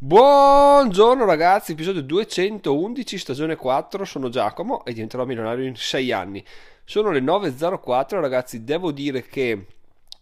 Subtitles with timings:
[0.00, 6.44] Buongiorno ragazzi, episodio 211, stagione 4, sono Giacomo e diventerò milionario in 6 anni.
[6.84, 9.66] Sono le 9.04 ragazzi, devo dire che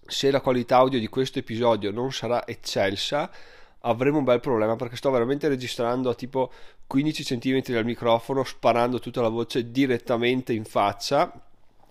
[0.06, 3.30] se la qualità audio di questo episodio non sarà eccelsa
[3.80, 6.50] avremo un bel problema perché sto veramente registrando a tipo
[6.86, 11.38] 15 cm dal microfono, sparando tutta la voce direttamente in faccia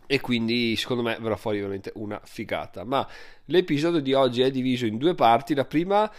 [0.08, 2.84] e quindi secondo me verrà fuori veramente una figata.
[2.84, 3.08] Ma
[3.46, 6.12] l'episodio di oggi è diviso in due parti, la prima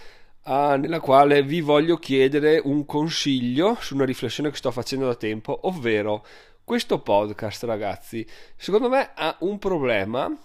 [0.47, 5.15] uh, nella quale vi voglio chiedere un consiglio su una riflessione che sto facendo da
[5.15, 6.25] tempo, ovvero
[6.65, 10.37] questo podcast, ragazzi, secondo me ha un problema.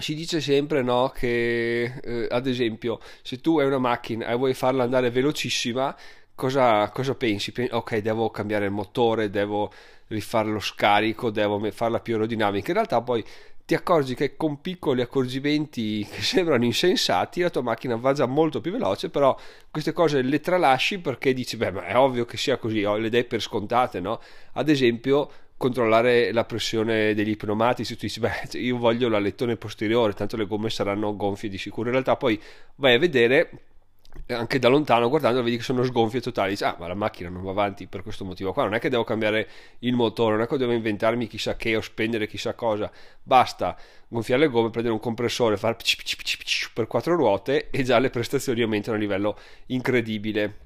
[0.00, 4.54] Si dice sempre no, che eh, ad esempio se tu hai una macchina e vuoi
[4.54, 5.94] farla andare velocissima,
[6.34, 7.52] cosa, cosa pensi?
[7.70, 9.70] Ok, devo cambiare il motore, devo
[10.06, 12.68] rifare lo scarico, devo farla più aerodinamica.
[12.68, 13.22] In realtà poi
[13.64, 18.60] ti accorgi che con piccoli accorgimenti che sembrano insensati la tua macchina va già molto
[18.60, 19.36] più veloce, però
[19.70, 23.24] queste cose le tralasci perché dici, beh, ma è ovvio che sia così, le idee
[23.24, 24.20] per scontate, no?
[24.54, 30.36] Ad esempio, controllare la pressione degli pneumatici, tu dici, beh, io voglio l'alettone posteriore, tanto
[30.36, 31.86] le gomme saranno gonfie di sicuro.
[31.86, 32.40] In realtà poi
[32.76, 33.50] vai a vedere
[34.28, 36.50] anche da lontano guardando vedi che sono sgonfie totali.
[36.50, 38.64] Dici ah ma la macchina non va avanti per questo motivo qua.
[38.64, 39.48] Non è che devo cambiare
[39.80, 42.90] il motore non è che devo inventarmi chissà che o spendere chissà cosa.
[43.22, 43.76] Basta
[44.08, 45.76] gonfiare le gomme prendere un compressore fare
[46.74, 50.58] per quattro ruote e già le prestazioni aumentano a livello incredibile.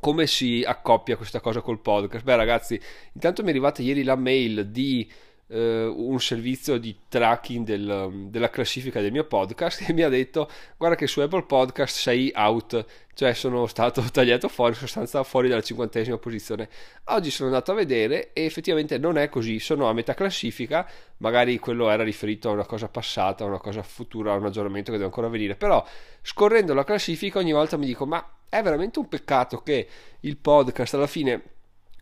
[0.00, 2.24] Come si accoppia questa cosa col podcast?
[2.24, 2.80] Beh ragazzi,
[3.12, 5.08] intanto mi è arrivata ieri la mail di
[5.52, 10.48] eh, un servizio di tracking del, della classifica del mio podcast e mi ha detto
[10.78, 12.84] guarda che su Apple Podcast sei out.
[13.14, 16.70] Cioè sono stato tagliato fuori in sostanza fuori dalla cinquantesima posizione.
[17.06, 21.58] Oggi sono andato a vedere e effettivamente non è così sono a metà classifica magari
[21.58, 24.96] quello era riferito a una cosa passata a una cosa futura a un aggiornamento che
[24.96, 25.84] deve ancora venire però
[26.22, 29.86] scorrendo la classifica ogni volta mi dico ma è veramente un peccato che
[30.20, 31.42] il podcast alla fine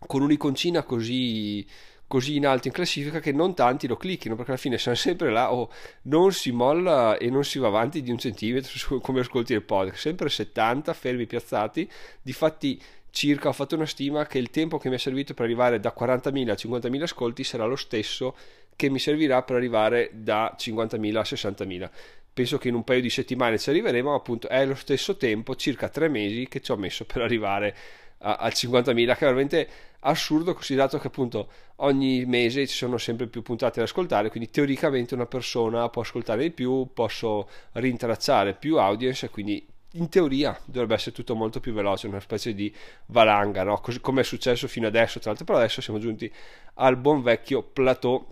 [0.06, 1.66] con un'iconcina così
[2.10, 5.30] così in alto in classifica che non tanti lo clicchino perché alla fine siamo sempre
[5.30, 5.70] là o
[6.02, 9.62] non si molla e non si va avanti di un centimetro su come ascolti il
[9.62, 10.00] podcast.
[10.00, 11.88] Sempre 70 fermi piazzati.
[12.20, 15.78] Difatti circa ho fatto una stima che il tempo che mi è servito per arrivare
[15.78, 18.34] da 40.000 a 50.000 ascolti sarà lo stesso
[18.74, 21.90] che mi servirà per arrivare da 50.000 a 60.000
[22.32, 25.88] penso che in un paio di settimane ci arriveremo appunto è lo stesso tempo circa
[25.88, 27.76] tre mesi che ci ho messo per arrivare
[28.20, 29.68] a, a 50.000 che è veramente
[30.00, 35.14] assurdo considerato che appunto ogni mese ci sono sempre più puntate da ascoltare quindi teoricamente
[35.14, 41.14] una persona può ascoltare di più posso rintracciare più audience quindi in teoria dovrebbe essere
[41.14, 42.72] tutto molto più veloce, una specie di
[43.06, 43.78] valanga, no?
[43.80, 46.32] Così come è successo fino adesso, tra l'altro, però adesso siamo giunti
[46.74, 48.24] al buon vecchio plateau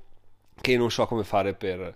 [0.60, 1.94] che non so come fare per,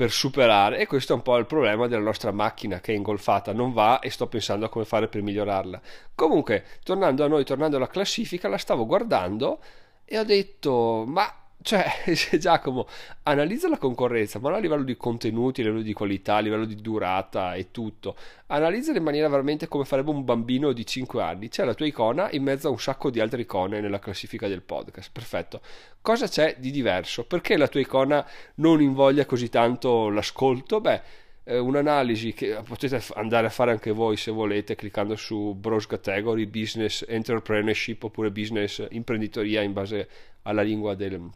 [0.00, 3.52] per superare e questo è un po' il problema della nostra macchina che è ingolfata,
[3.52, 5.78] non va e sto pensando a come fare per migliorarla.
[6.14, 9.60] Comunque, tornando a noi, tornando alla classifica, la stavo guardando
[10.06, 11.30] e ho detto, ma
[11.62, 11.86] cioè,
[12.38, 12.86] Giacomo,
[13.24, 16.64] analizza la concorrenza, ma non a livello di contenuti, a livello di qualità, a livello
[16.64, 18.16] di durata e tutto.
[18.46, 21.48] Analizza in maniera veramente come farebbe un bambino di 5 anni.
[21.48, 24.62] C'è la tua icona in mezzo a un sacco di altre icone nella classifica del
[24.62, 25.10] podcast.
[25.12, 25.60] Perfetto.
[26.00, 27.24] Cosa c'è di diverso?
[27.24, 28.26] Perché la tua icona
[28.56, 30.80] non invoglia così tanto l'ascolto?
[30.80, 31.02] Beh,
[31.44, 37.04] un'analisi che potete andare a fare anche voi se volete cliccando su Browse Category, Business
[37.06, 40.08] Entrepreneurship oppure Business Imprenditoria in base
[40.42, 41.28] alla lingua del,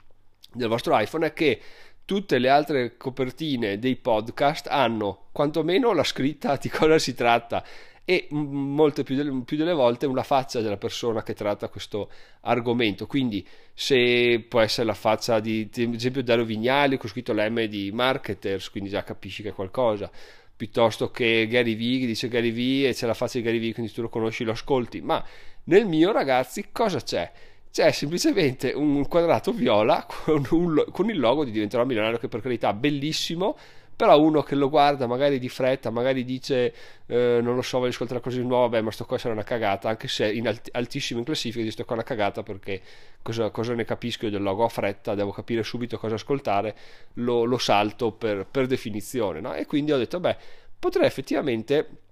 [0.55, 1.61] del vostro iPhone è che
[2.05, 7.65] tutte le altre copertine dei podcast hanno quantomeno la scritta di cosa si tratta
[8.07, 12.11] e molte più delle, più delle, volte una faccia della persona che tratta questo
[12.43, 13.07] argomento.
[13.07, 17.91] Quindi, se può essere la faccia di, ad esempio, Dario Vignali con scritto l'M di
[17.93, 20.11] marketers, quindi già capisci che è qualcosa,
[20.55, 23.73] piuttosto che Gary V che dice Gary V e c'è la faccia di Gary V,
[23.73, 25.01] quindi tu lo conosci, lo ascolti.
[25.01, 25.25] Ma
[25.65, 27.33] nel mio, ragazzi, cosa c'è?
[27.75, 32.41] C'è semplicemente un quadrato viola con, un, con il logo di Diventerò Milionario che per
[32.41, 33.59] carità bellissimo
[33.97, 36.73] però uno che lo guarda magari di fretta magari dice
[37.07, 40.07] eh, non lo so voglio ascoltare cose nuove ma sto qua sarà una cagata anche
[40.07, 42.81] se in alt- altissimo in classifica di sto qua una cagata perché
[43.23, 46.77] cosa, cosa, ne capisco io del logo a fretta devo capire subito cosa ascoltare
[47.15, 49.53] lo, lo salto per, per definizione no?
[49.53, 50.37] e quindi ho detto beh
[50.79, 52.04] potrei effettivamente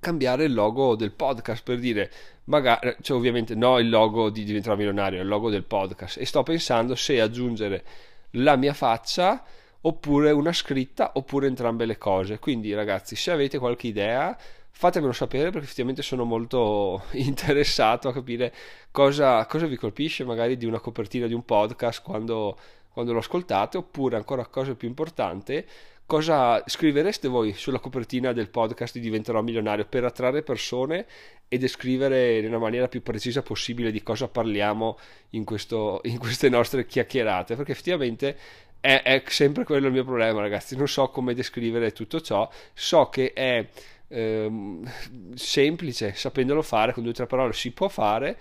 [0.00, 2.10] cambiare il logo del podcast per dire
[2.44, 6.42] magari cioè ovviamente no il logo di diventare milionario il logo del podcast e sto
[6.42, 7.84] pensando se aggiungere
[8.32, 9.42] la mia faccia
[9.86, 12.38] oppure una scritta oppure entrambe le cose.
[12.38, 14.36] Quindi ragazzi se avete qualche idea
[14.70, 18.52] fatemelo sapere perché effettivamente sono molto interessato a capire
[18.90, 22.58] cosa, cosa vi colpisce magari di una copertina di un podcast quando,
[22.92, 25.66] quando lo ascoltate oppure ancora cosa più importante
[26.06, 31.04] cosa scrivereste voi sulla copertina del podcast di Diventerò Milionario per attrarre persone
[31.48, 34.98] e descrivere nella maniera più precisa possibile di cosa parliamo
[35.30, 38.36] in, questo, in queste nostre chiacchierate, perché effettivamente
[38.80, 40.76] è, è, sempre quello il mio problema, ragazzi.
[40.76, 43.66] Non so come descrivere tutto ciò, so che è
[44.08, 44.88] ehm,
[45.34, 48.36] semplice, sapendolo fare con due o tre parole si può fare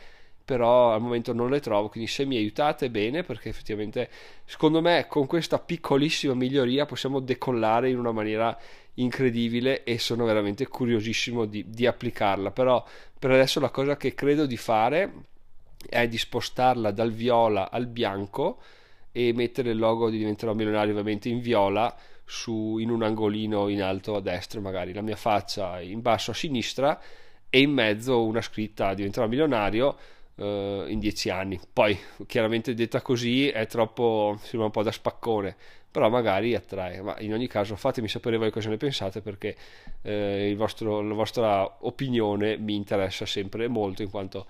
[0.46, 4.10] però al momento non le trovo, quindi se mi aiutate bene, perché effettivamente
[4.46, 8.56] secondo me con questa piccolissima miglioria possiamo decollare in una maniera
[8.96, 12.86] incredibile e sono veramente curiosissimo di, di applicarla, però
[13.18, 15.14] per adesso la cosa che credo di fare
[15.90, 18.60] è di spostarla dal viola al bianco
[19.12, 21.94] e mettere il logo di Diventerò Milionario ovviamente in viola
[22.24, 26.34] su, in un angolino in alto a destra magari la mia faccia in basso a
[26.34, 27.00] sinistra
[27.50, 29.98] e in mezzo una scritta Diventerò Milionario
[30.36, 31.60] uh, in dieci anni.
[31.72, 35.56] Poi, chiaramente detta così, è troppo, sembra un po' da spaccone,
[35.90, 37.02] però magari attrae.
[37.02, 39.56] Ma in ogni caso, fatemi sapere voi cosa ne pensate perché
[40.02, 44.46] eh, vostro, la vostra opinione mi interessa sempre molto in quanto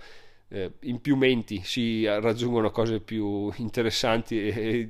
[0.50, 4.90] eh, in più menti si raggiungono cose più interessanti e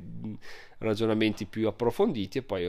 [0.79, 2.67] ragionamenti più approfonditi e poi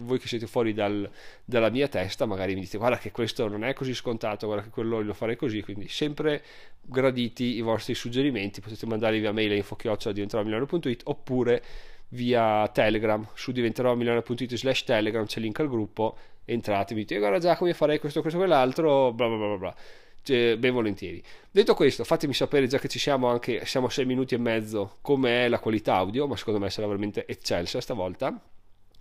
[0.00, 1.08] voi, che siete fuori dal,
[1.44, 4.70] dalla mia testa magari mi dite guarda che questo non è così scontato, guarda che
[4.70, 6.42] quello lo farei così, quindi sempre
[6.80, 11.62] graditi i vostri suggerimenti, potete mandarli via mail a info-diventerò-milano.it oppure
[12.08, 17.38] via Telegram su diventerò-milano.it slash Telegram c'è il link al gruppo entrate mi dite guarda
[17.38, 19.74] Giacomo io farei questo, questo, quell'altro bla bla bla bla
[20.24, 21.22] cioè, ben volentieri.
[21.50, 24.96] Detto questo, fatemi sapere già che ci siamo anche, siamo a 6 minuti e mezzo,
[25.02, 28.40] com'è la qualità audio, ma secondo me sarà veramente eccelsa stavolta.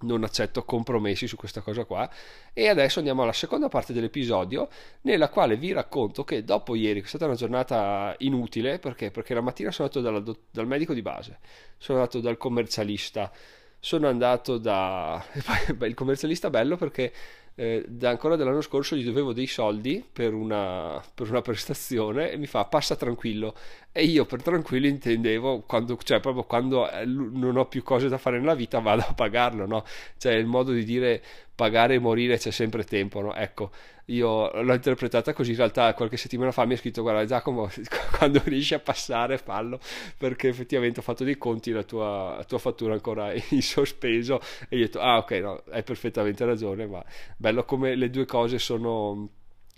[0.01, 2.09] Non accetto compromessi su questa cosa qua.
[2.51, 4.67] E adesso andiamo alla seconda parte dell'episodio,
[5.01, 9.11] nella quale vi racconto che dopo ieri, che è stata una giornata inutile, perché?
[9.11, 11.39] Perché la mattina sono andato dal, dal medico di base,
[11.77, 13.31] sono andato dal commercialista,
[13.79, 15.23] sono andato da...
[15.81, 17.13] Il commercialista bello perché
[17.55, 22.47] eh, ancora dell'anno scorso gli dovevo dei soldi per una, per una, prestazione e mi
[22.47, 23.55] fa passa tranquillo
[23.91, 28.17] e io per tranquillo intendevo quando, cioè proprio quando eh, non ho più cose da
[28.17, 29.83] fare nella vita vado a pagarlo no?
[30.17, 31.21] cioè il modo di dire
[31.55, 33.33] pagare e morire c'è sempre tempo no?
[33.35, 33.71] ecco
[34.05, 37.69] io l'ho interpretata così in realtà qualche settimana fa mi ha scritto guarda Giacomo
[38.17, 39.79] quando riesci a passare fallo
[40.17, 44.77] perché effettivamente ho fatto dei conti la tua, la tua fattura ancora in sospeso e
[44.77, 47.03] gli ho detto ah ok no hai perfettamente ragione ma
[47.37, 49.29] bello come le due cose sono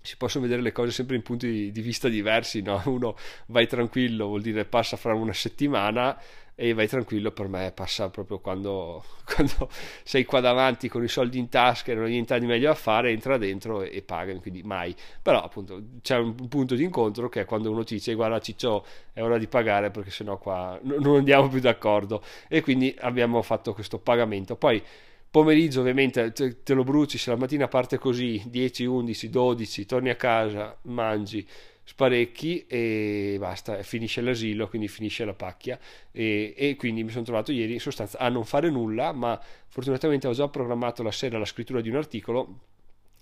[0.02, 2.82] si possono vedere le cose sempre in punti di, vista diversi no?
[2.86, 3.16] uno
[3.48, 6.18] vai tranquillo vuol dire passa fra una settimana
[6.56, 9.70] e vai tranquillo per me passa proprio quando, quando,
[10.04, 12.76] sei qua davanti con i soldi in tasca e non hai niente di meglio da
[12.76, 14.96] fare entra dentro e, e pagano quindi mai.
[15.22, 18.40] Però appunto c'è un, un, punto di incontro che è quando uno ti dice guarda
[18.40, 22.24] Ciccio è ora di pagare perché sennò qua n- non andiamo più d'accordo.
[22.48, 24.56] E quindi abbiamo fatto questo pagamento.
[24.56, 24.82] Poi
[25.30, 30.10] pomeriggio ovviamente te, te lo bruci se la mattina parte così 10 11 12 torni
[30.10, 31.46] a casa mangi
[31.86, 35.80] sparecchi e basta, finisce l'asilo, quindi finisce la pacchia.
[36.12, 40.28] E, e, quindi mi sono trovato ieri in sostanza a non fare nulla, ma fortunatamente
[40.28, 42.60] ho già programmato la sera la scrittura di un articolo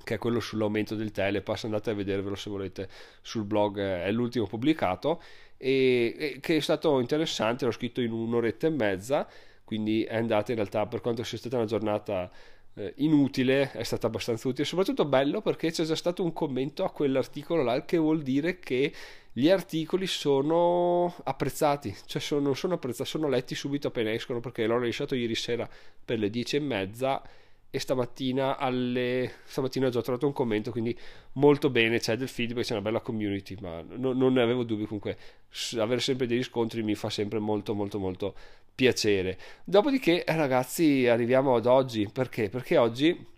[0.03, 2.89] che è quello sull'aumento del telepass, andate a vedervelo se volete
[3.21, 5.21] sul blog, è l'ultimo pubblicato.
[5.57, 9.27] E, e che è stato interessante, l'ho scritto in un'oretta e mezza,
[9.63, 12.29] quindi è andata in realtà per quanto sia stata una giornata eh,
[12.95, 17.63] inutile, è stato abbastanza utile, soprattutto bello perché c'è già stato un commento a quell'articolo
[17.63, 18.91] là, che vuol dire che
[19.31, 24.79] gli articoli sono apprezzati, cioè sono, sono apprezzati, sono letti subito appena escono perché l'ho
[24.79, 25.67] lasciato ieri sera
[26.03, 27.21] per le dieci e mezza
[27.75, 30.95] e stamattina alle stamattina ho già trovato un commento quindi
[31.33, 34.85] molto bene c'è del feedback c'è una bella community ma no, non ne avevo dubbi
[34.85, 35.17] comunque
[35.79, 38.35] avere sempre dei riscontri mi fa sempre molto molto molto
[38.75, 43.31] piacere dopodiché ragazzi arriviamo ad oggi perché perché oggi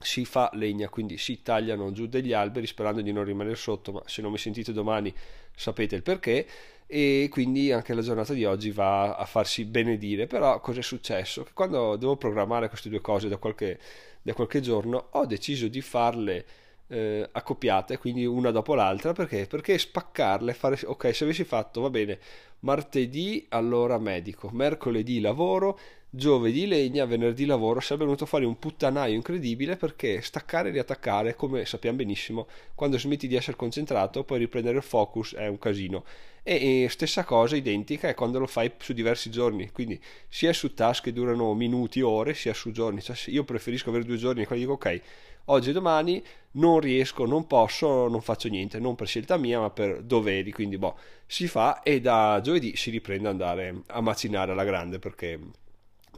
[0.00, 4.02] si fa legna, quindi si tagliano giù degli alberi sperando di non rimanere sotto, ma
[4.06, 5.12] se non mi sentite domani
[5.54, 6.46] sapete il perché
[6.86, 10.26] e quindi anche la giornata di oggi va a farsi benedire.
[10.26, 11.42] Però cosa è successo?
[11.42, 13.78] Che quando devo programmare queste due cose da qualche,
[14.22, 16.46] da qualche giorno ho deciso di farle
[16.88, 19.46] eh, accoppiate, quindi una dopo l'altra, perché?
[19.46, 22.18] Perché spaccarle, fare, ok, se avessi fatto, va bene,
[22.60, 25.78] martedì allora medico, mercoledì lavoro,
[26.10, 31.64] giovedì legna, venerdì lavoro, sarebbe venuto fuori un puttanaio incredibile perché staccare e riattaccare, come
[31.66, 36.04] sappiamo benissimo, quando smetti di essere concentrato, poi riprendere il focus è un casino.
[36.42, 41.04] E, stessa cosa identica è quando lo fai su diversi giorni, quindi sia su task
[41.04, 43.02] che durano minuti ore, sia su giorni.
[43.02, 45.00] Cioè, io preferisco avere due giorni e quindi dico ok,
[45.48, 49.70] oggi e domani non riesco, non posso, non faccio niente, non per scelta mia, ma
[49.70, 54.52] per doveri, quindi boh, si fa e da giovedì si riprende ad andare a macinare
[54.52, 55.38] alla grande perché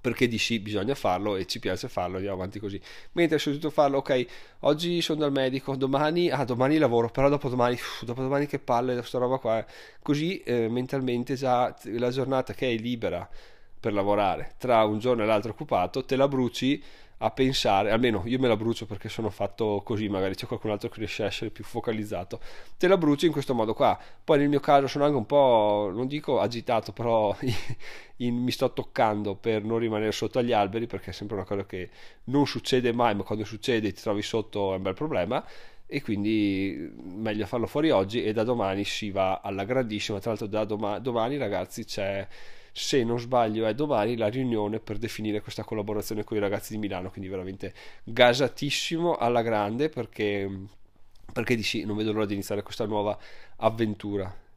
[0.01, 2.81] perché sì bisogna farlo e ci piace farlo, andiamo avanti così.
[3.13, 4.27] Mentre se dovuto farlo, ok,
[4.61, 9.19] oggi sono dal medico, domani, ah, domani lavoro, però dopodomani, uff, dopodomani che palle, questa
[9.19, 9.65] roba qua.
[10.03, 13.29] Così eh, mentalmente già la giornata che è libera
[13.79, 16.83] per lavorare, tra un giorno e l'altro occupato, te la bruci
[17.23, 20.89] a pensare, almeno io me la brucio perché sono fatto così, magari c'è qualcun altro
[20.89, 22.41] che riesce a essere più focalizzato,
[22.79, 23.99] te la bruci in questo modo qua.
[24.25, 27.37] Poi nel mio caso sono anche un po', non dico agitato, però
[28.17, 31.67] in, mi sto toccando per non rimanere sotto agli alberi perché è sempre una cosa
[31.67, 31.91] che
[32.25, 35.45] non succede mai, ma quando succede ti trovi sotto è un bel problema
[35.87, 40.47] e quindi meglio farlo fuori oggi e da domani si va alla grandissima, tra l'altro
[40.47, 42.27] da doma- domani ragazzi c'è
[42.73, 46.79] se non sbaglio è domani la riunione per definire questa collaborazione con i ragazzi di
[46.79, 47.75] Milano, quindi veramente
[48.05, 50.49] gasatissimo alla grande perché,
[51.33, 53.19] perché di sì, non vedo l'ora di iniziare questa nuova
[53.57, 54.49] avventura.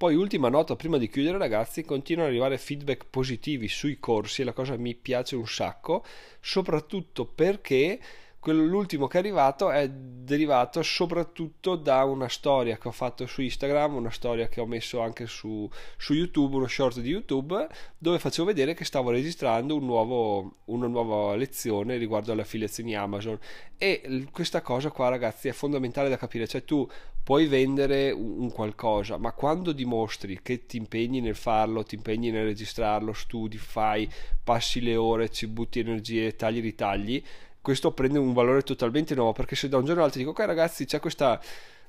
[0.00, 4.44] Poi ultima nota prima di chiudere ragazzi, continuano ad arrivare feedback positivi sui corsi e
[4.46, 6.02] la cosa mi piace un sacco,
[6.40, 8.00] soprattutto perché
[8.44, 13.96] l'ultimo che è arrivato è derivato soprattutto da una storia che ho fatto su Instagram,
[13.96, 15.68] una storia che ho messo anche su,
[15.98, 17.68] su YouTube, uno short di YouTube,
[17.98, 23.38] dove facevo vedere che stavo registrando un nuovo, una nuova lezione riguardo alle affiliazioni Amazon.
[23.76, 26.46] E questa cosa qua, ragazzi, è fondamentale da capire.
[26.46, 26.88] Cioè, tu
[27.22, 32.44] puoi vendere un qualcosa, ma quando dimostri che ti impegni nel farlo, ti impegni nel
[32.44, 34.10] registrarlo, studi, fai,
[34.42, 37.24] passi le ore, ci butti energie, tagli e ritagli
[37.60, 40.84] questo prende un valore totalmente nuovo perché se da un giorno all'altro dico ok ragazzi
[40.84, 41.40] c'è questa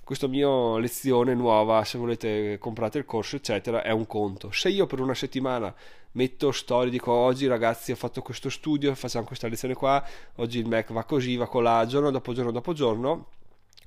[0.04, 4.86] questa mia lezione nuova se volete comprate il corso eccetera è un conto se io
[4.86, 5.74] per una settimana
[6.14, 10.04] metto storie dico oggi ragazzi ho fatto questo studio facciamo questa lezione qua
[10.36, 13.28] oggi il Mac va così va colà giorno dopo giorno dopo giorno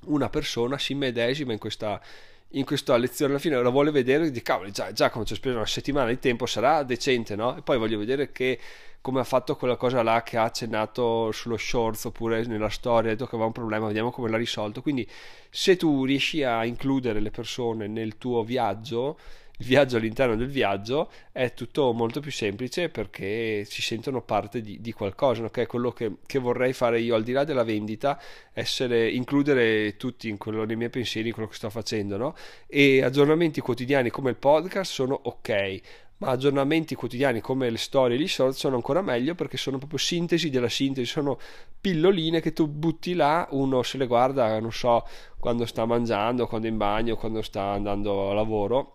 [0.05, 2.01] una persona si medesima in questa
[2.49, 5.35] in questa lezione alla fine la vuole vedere di cavolo già, già come ci ho
[5.35, 7.57] speso una settimana di tempo sarà decente no?
[7.57, 8.59] e poi voglio vedere che
[9.05, 13.13] come ha fatto quella cosa là che ha accennato sullo shorts oppure nella storia, ha
[13.13, 14.81] detto che aveva un problema, vediamo come l'ha risolto.
[14.81, 15.07] Quindi
[15.47, 19.19] se tu riesci a includere le persone nel tuo viaggio,
[19.59, 24.81] il viaggio all'interno del viaggio è tutto molto più semplice perché si sentono parte di,
[24.81, 25.49] di qualcosa, no?
[25.51, 28.19] che è quello che, che, vorrei fare io al di là della vendita,
[28.53, 32.35] essere, includere tutti in quello, nei miei pensieri, in quello che sto facendo, no?
[32.65, 35.81] e aggiornamenti quotidiani come il podcast sono ok
[36.17, 39.99] ma aggiornamenti quotidiani come le storie e gli short sono ancora meglio perché sono proprio
[39.99, 41.37] sintesi della sintesi, sono
[41.79, 45.05] pilloline che tu butti là, uno se le guarda, non so,
[45.39, 48.93] quando sta mangiando, quando è in bagno, quando sta andando a lavoro,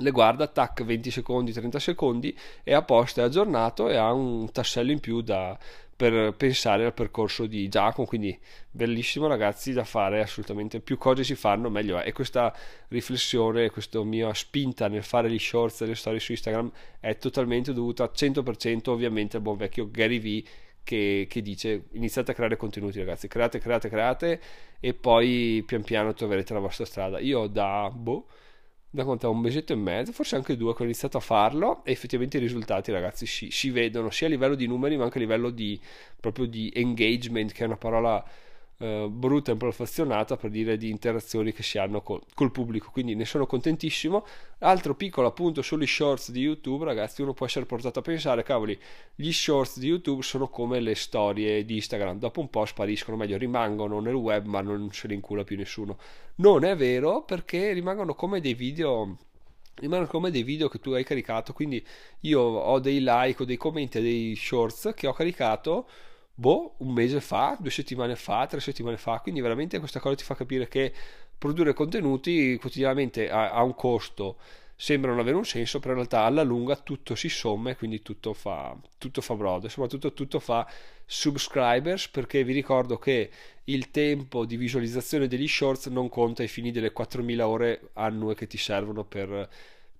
[0.00, 4.50] le guarda, tac, 20 secondi, 30 secondi, è a posto, è aggiornato e ha un
[4.52, 5.58] tassello in più da,
[5.98, 8.38] per pensare al percorso di Giacomo quindi
[8.70, 10.78] bellissimo ragazzi da fare assolutamente.
[10.78, 12.06] Più cose si fanno meglio è.
[12.06, 12.54] E questa
[12.86, 17.72] riflessione questa mia spinta nel fare gli shorts e le storie su Instagram è totalmente
[17.72, 20.44] dovuta al 100% ovviamente al buon vecchio Gary Vee
[20.84, 23.26] che, che, dice iniziate a creare contenuti ragazzi.
[23.26, 24.40] Create create create
[24.78, 27.18] e poi pian piano troverete la vostra strada.
[27.18, 28.24] Io da boh
[28.90, 31.92] da quanto un mesetto e mezzo, forse anche due, che ho iniziato a farlo e
[31.92, 35.20] effettivamente i risultati, ragazzi, si, si, vedono sia a livello di numeri ma anche a
[35.20, 35.78] livello di
[36.18, 38.24] proprio di engagement, che è una parola
[38.80, 43.14] eh, brutta e affazionata per dire di interazioni che si hanno col, col, pubblico quindi
[43.16, 44.24] ne sono contentissimo.
[44.60, 48.78] Altro piccolo appunto sugli shorts di youtube ragazzi uno può essere portato a pensare cavoli
[49.16, 53.36] gli shorts di youtube sono come le storie di instagram dopo un po' spariscono meglio
[53.36, 55.98] rimangono nel web ma non se ne incula più nessuno.
[56.36, 59.16] Non è vero perché rimangono come dei video
[59.74, 61.84] rimangono come dei video che tu hai caricato quindi
[62.20, 65.86] io ho dei like o dei commenti dei shorts che ho caricato
[66.38, 70.22] boh, un mese fa, due settimane fa, tre settimane fa, quindi veramente questa cosa ti
[70.22, 70.92] fa capire che
[71.36, 74.36] produrre contenuti quotidianamente ha, un costo,
[74.76, 78.02] sembra non avere un senso, però in realtà alla lunga tutto si somma e quindi
[78.02, 79.66] tutto fa, tutto fa brodo.
[79.66, 80.64] E soprattutto tutto fa
[81.04, 83.30] subscribers perché vi ricordo che
[83.64, 88.46] il tempo di visualizzazione degli shorts non conta ai fini delle 4000 ore annue che
[88.46, 89.48] ti servono per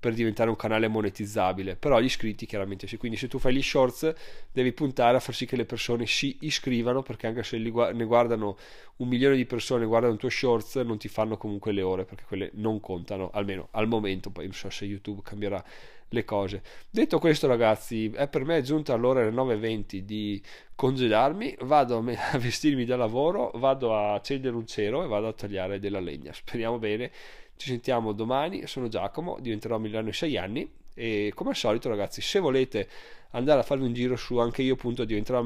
[0.00, 2.96] per diventare un canale monetizzabile però gli iscritti chiaramente sì.
[2.96, 4.12] Quindi se tu fai gli shorts
[4.52, 8.56] devi puntare a far sì che le persone si iscrivano perché anche se ne guardano
[8.96, 12.24] un milione di persone guardano i tuoi shorts non ti fanno comunque le ore perché
[12.26, 14.30] quelle non contano almeno al momento.
[14.30, 15.62] Poi non so se YouTube cambierà
[16.10, 16.62] le cose.
[16.90, 20.40] Detto questo ragazzi è per me giunta l'ora alle 9.20 di
[20.74, 21.98] congedarmi vado
[22.32, 26.32] a vestirmi da lavoro vado a accendere un cero e vado a tagliare della legna.
[26.32, 27.10] Speriamo bene
[27.58, 31.88] ci sentiamo domani, sono Giacomo, diventerò a Milano in 6 anni e come al solito
[31.88, 32.88] ragazzi, se volete
[33.32, 35.38] andare a farvi un giro su anche io.diventerò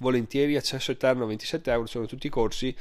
[0.00, 2.74] volentieri accesso eterno a 27 euro, sono tutti i corsi,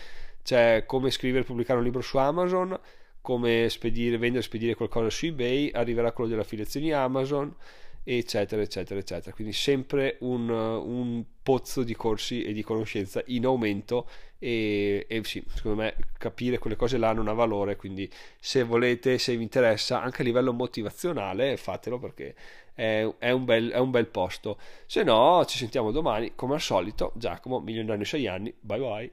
[0.44, 2.78] c'è come scrivere e pubblicare un libro su Amazon,
[3.22, 7.56] come spedire, vendere e spedire qualcosa su eBay, arriverà quello delle affiliazioni Amazon
[8.06, 9.36] eccetera, eccetera, eccetera.
[9.36, 14.08] Quindi sempre un, un pozzo di corsi e di conoscenza in aumento
[14.40, 18.10] e, e, sì, secondo me capire quelle cose là non ha valore, quindi
[18.40, 22.36] se volete, se vi interessa, anche a livello motivazionale, fatelo perché
[22.74, 24.58] è, è, un, bel, è un bel posto.
[24.86, 29.12] Se no, ci sentiamo domani, come al solito, Giacomo, milionario 6 anni, bye bye.